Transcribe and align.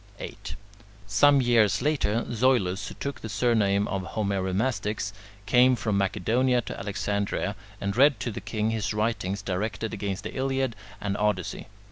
8. 0.19 0.55
Some 1.05 1.41
years 1.43 1.79
later, 1.79 2.25
Zoilus, 2.31 2.87
who 2.87 2.95
took 2.95 3.21
the 3.21 3.29
surname 3.29 3.87
of 3.87 4.01
Homeromastix, 4.01 5.13
came 5.45 5.75
from 5.75 5.95
Macedonia 5.99 6.59
to 6.63 6.79
Alexandria 6.79 7.55
and 7.79 7.95
read 7.95 8.19
to 8.21 8.31
the 8.31 8.41
king 8.41 8.71
his 8.71 8.95
writings 8.95 9.43
directed 9.43 9.93
against 9.93 10.23
the 10.23 10.33
Iliad 10.35 10.75
and 10.99 11.15
Odyssey. 11.17 11.67